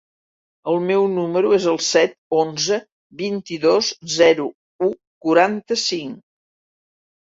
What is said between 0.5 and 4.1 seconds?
El meu número es el set, onze, vint-i-dos,